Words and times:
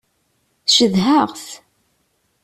Cedhaɣ-t. 0.75 1.45